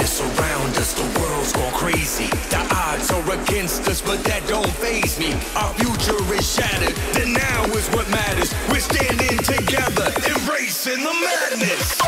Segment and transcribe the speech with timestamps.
[0.00, 2.26] madness around us, the world's gone crazy.
[2.48, 5.34] The odds are against us, but that don't faze me.
[5.54, 8.54] Our future is shattered, the now is what matters.
[8.70, 12.00] We're standing together, embracing the madness.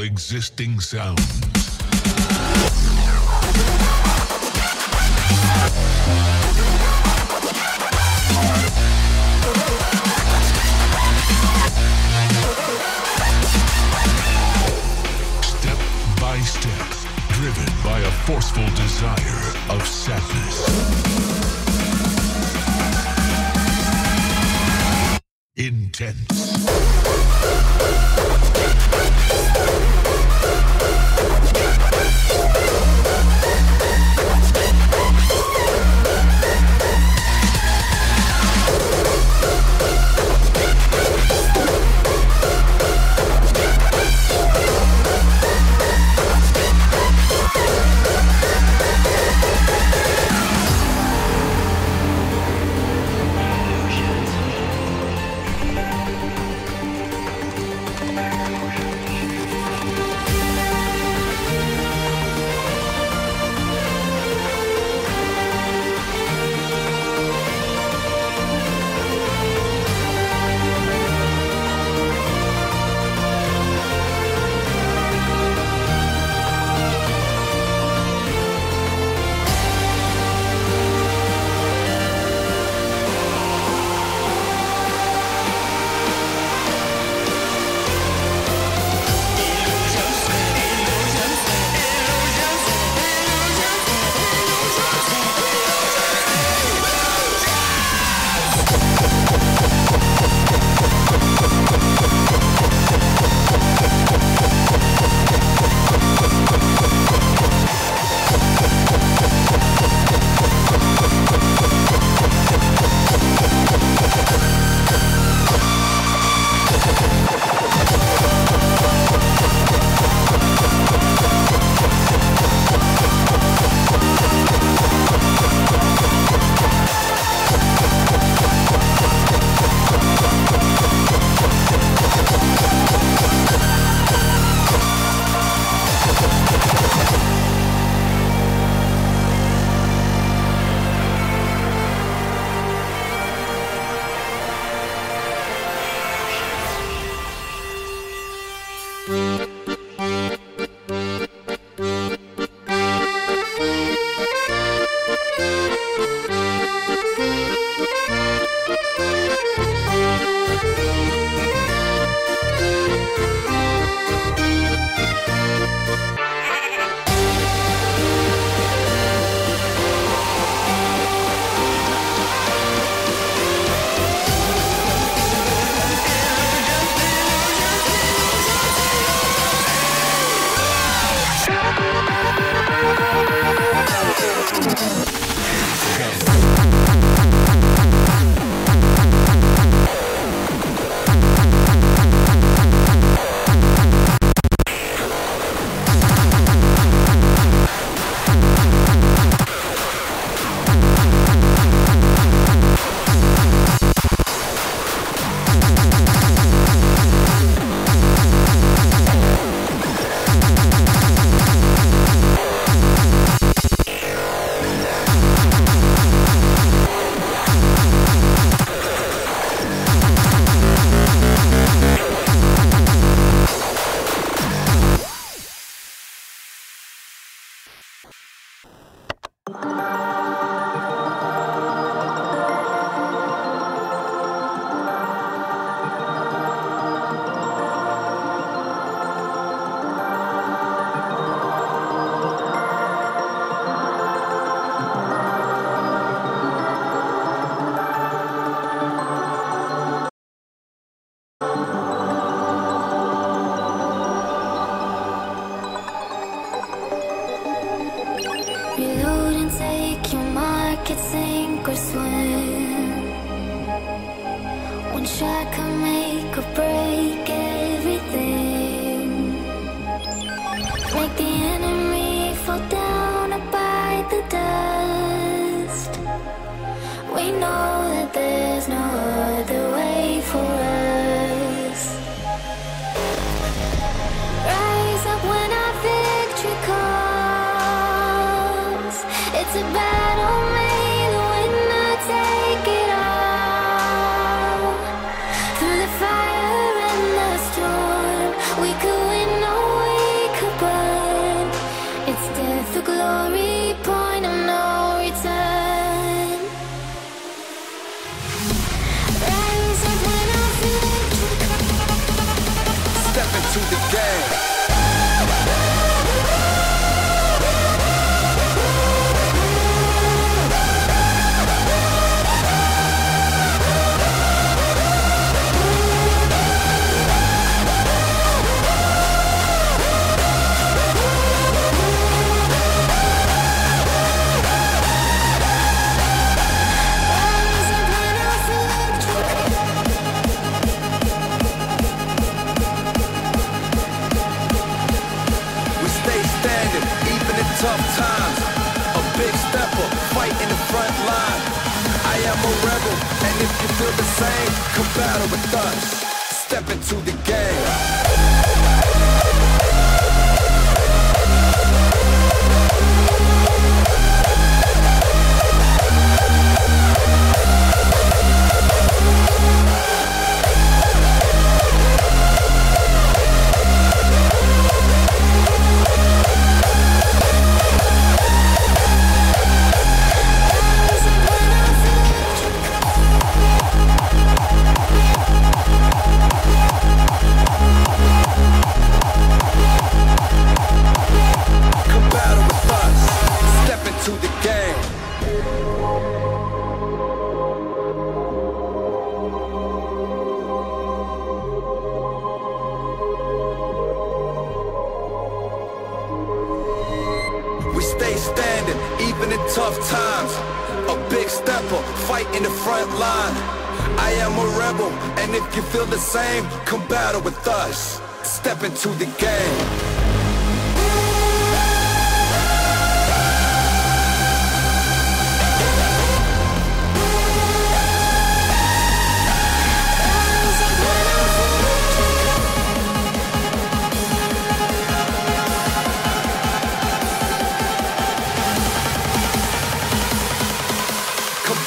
[0.00, 1.20] Existing sounds.
[15.42, 15.78] Step
[16.18, 16.88] by step,
[17.28, 21.67] driven by a forceful desire of sadness.
[25.88, 26.28] Intense.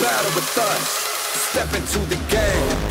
[0.02, 0.90] battle with us.
[1.52, 2.91] Step into the game.